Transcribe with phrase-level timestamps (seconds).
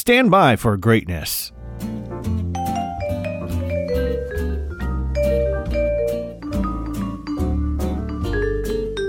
[0.00, 1.52] Stand by for greatness.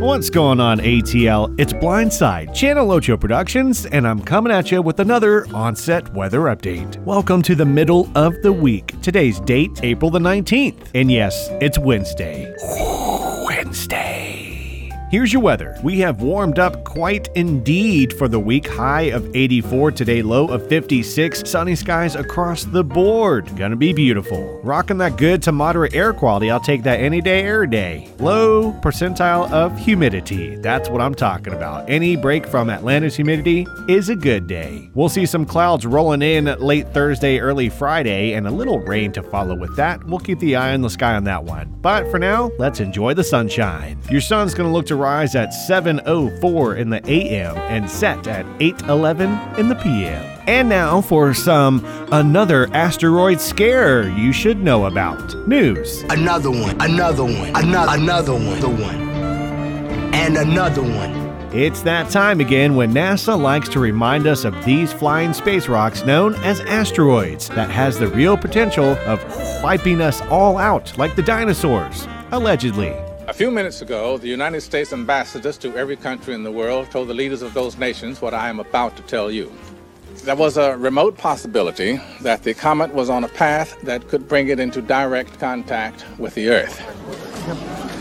[0.00, 1.54] What's going on, ATL?
[1.60, 6.96] It's Blindside, Channel Ocho Productions, and I'm coming at you with another onset weather update.
[7.04, 9.00] Welcome to the middle of the week.
[9.02, 10.88] Today's date, April the 19th.
[10.96, 12.52] And yes, it's Wednesday.
[13.46, 14.11] Wednesday.
[15.12, 15.76] Here's your weather.
[15.82, 18.66] We have warmed up quite indeed for the week.
[18.66, 21.42] High of 84 today, low of 56.
[21.44, 23.54] Sunny skies across the board.
[23.58, 24.58] Gonna be beautiful.
[24.62, 26.50] Rocking that good to moderate air quality.
[26.50, 28.08] I'll take that any day, air day.
[28.20, 30.56] Low percentile of humidity.
[30.56, 31.90] That's what I'm talking about.
[31.90, 34.88] Any break from Atlanta's humidity is a good day.
[34.94, 39.22] We'll see some clouds rolling in late Thursday, early Friday, and a little rain to
[39.22, 40.02] follow with that.
[40.04, 41.68] We'll keep the eye on the sky on that one.
[41.82, 43.98] But for now, let's enjoy the sunshine.
[44.10, 49.38] Your sun's gonna look to rise at 7:04 in the AM and set at 8:11
[49.58, 50.22] in the PM.
[50.46, 55.34] And now for some another asteroid scare you should know about.
[55.48, 56.04] News.
[56.08, 59.10] Another one, another one, another another one, the one.
[60.14, 61.22] And another one.
[61.52, 66.04] It's that time again when NASA likes to remind us of these flying space rocks
[66.04, 69.22] known as asteroids that has the real potential of
[69.62, 72.94] wiping us all out like the dinosaurs, allegedly.
[73.28, 77.06] A few minutes ago, the United States ambassadors to every country in the world told
[77.06, 79.52] the leaders of those nations what I am about to tell you.
[80.24, 84.48] There was a remote possibility that the comet was on a path that could bring
[84.48, 87.91] it into direct contact with the Earth.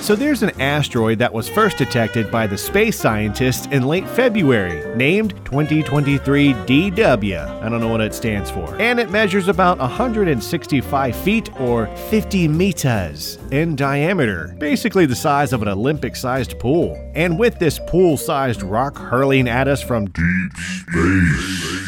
[0.00, 4.96] So there's an asteroid that was first detected by the space scientists in late February,
[4.96, 7.62] named 2023 DW.
[7.62, 8.80] I don't know what it stands for.
[8.80, 15.60] And it measures about 165 feet or 50 meters in diameter, basically the size of
[15.60, 16.96] an Olympic sized pool.
[17.14, 21.79] And with this pool sized rock hurling at us from deep space.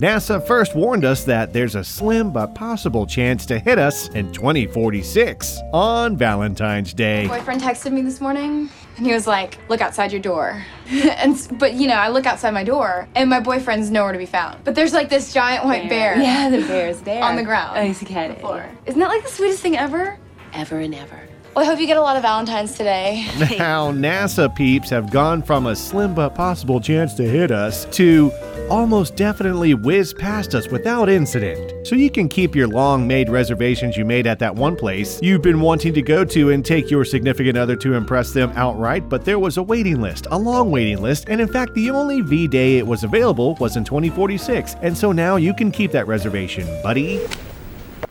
[0.00, 4.30] NASA first warned us that there's a slim but possible chance to hit us in
[4.32, 7.26] 2046 on Valentine's Day.
[7.26, 11.36] My boyfriend texted me this morning and he was like, "Look outside your door." and
[11.58, 14.62] but you know, I look outside my door and my boyfriend's nowhere to be found.
[14.62, 16.16] But there's like this giant white bear.
[16.16, 17.24] Yeah, the bear's there.
[17.24, 17.76] On the ground.
[17.76, 18.38] Oh, he's a cat.
[18.38, 18.70] Floor.
[18.86, 20.16] Isn't that like the sweetest thing ever?
[20.52, 21.20] Ever and ever.
[21.56, 23.26] Well, I hope you get a lot of Valentines today.
[23.58, 28.30] Now, NASA peeps have gone from a slim but possible chance to hit us to
[28.68, 31.86] almost definitely whiz past us without incident.
[31.86, 35.42] So you can keep your long made reservations you made at that one place you've
[35.42, 39.24] been wanting to go to and take your significant other to impress them outright, but
[39.24, 42.46] there was a waiting list, a long waiting list, and in fact, the only V
[42.46, 44.76] day it was available was in 2046.
[44.82, 47.24] And so now you can keep that reservation, buddy.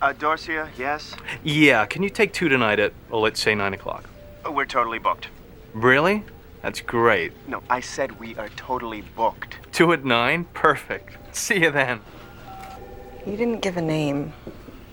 [0.01, 1.15] Uh, Dorsia, yes?
[1.43, 4.09] Yeah, can you take two tonight at, well, let's say 9 o'clock?
[4.47, 5.27] We're totally booked.
[5.73, 6.23] Really?
[6.61, 7.33] That's great.
[7.47, 9.57] No, I said we are totally booked.
[9.71, 10.45] Two at 9?
[10.53, 11.35] Perfect.
[11.35, 12.01] See you then.
[13.25, 14.33] You didn't give a name.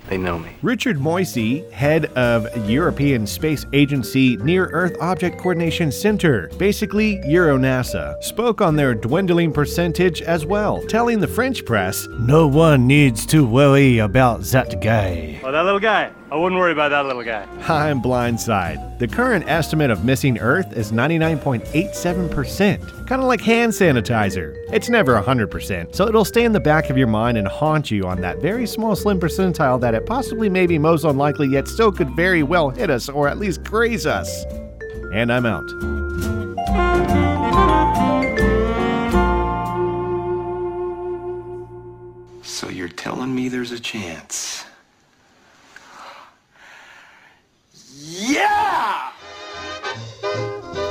[0.09, 0.51] They know me.
[0.61, 8.61] Richard Moissl, head of European Space Agency Near Earth Object Coordination Center, basically EuroNASA, spoke
[8.61, 13.99] on their dwindling percentage as well, telling the French press, No one needs to worry
[13.99, 15.41] about that guy.
[15.43, 16.11] Oh, that little guy.
[16.31, 17.43] I wouldn't worry about that little guy.
[17.69, 18.99] I'm blindside.
[18.99, 24.57] The current estimate of missing Earth is 99.87%, kind of like hand sanitizer.
[24.73, 28.07] It's never 100%, so it'll stay in the back of your mind and haunt you
[28.07, 31.93] on that very small slim percentile that it possibly may be most unlikely yet still
[31.93, 34.45] could very well hit us or at least graze us.
[35.13, 35.69] And I'm out.
[42.43, 44.44] So you're telling me there's a chance?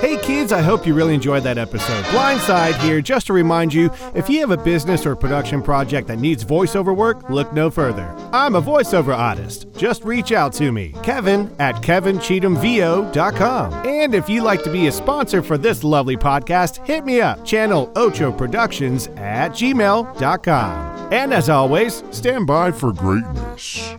[0.04, 2.04] Hey kids, I hope you really enjoyed that episode.
[2.08, 6.20] Blindside here, just to remind you if you have a business or production project that
[6.20, 8.14] needs voiceover work, look no further.
[8.34, 9.68] I'm a voiceover artist.
[9.78, 13.74] Just reach out to me, Kevin at KevinCheathamVO.com.
[13.88, 17.46] And if you'd like to be a sponsor for this lovely podcast, hit me up,
[17.46, 21.14] channel Ocho Productions at gmail.com.
[21.14, 23.96] And as always, stand by for greatness.